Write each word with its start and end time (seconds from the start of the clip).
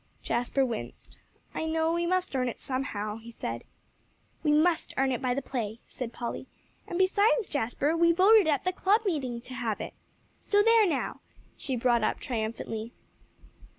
Jasper 0.23 0.65
winced. 0.65 1.17
"I 1.53 1.67
know; 1.67 1.93
we 1.93 2.07
must 2.07 2.35
earn 2.35 2.49
it 2.49 2.57
somehow," 2.57 3.17
he 3.17 3.29
said. 3.29 3.63
"We 4.41 4.51
must 4.51 4.95
earn 4.97 5.11
it 5.11 5.21
by 5.21 5.35
the 5.35 5.43
play," 5.43 5.79
said 5.85 6.11
Polly. 6.11 6.47
"And 6.87 6.97
besides, 6.97 7.49
Jasper, 7.49 7.95
we 7.95 8.11
voted 8.11 8.47
at 8.47 8.63
the 8.63 8.73
club 8.73 9.01
meeting 9.05 9.41
to 9.41 9.53
have 9.53 9.79
it. 9.79 9.93
So 10.39 10.63
there, 10.63 10.87
now," 10.87 11.19
she 11.55 11.75
brought 11.75 12.03
up 12.03 12.19
triumphantly. 12.19 12.93